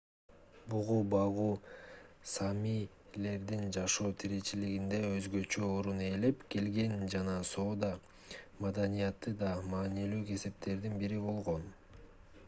[0.71, 1.49] бугу багуу
[2.31, 7.93] саамилердин жашоо тиричилигинде өзгөчө орун ээлеп келген жана соода
[8.67, 11.73] маданияты да маанилүү кесиптердин бири болгон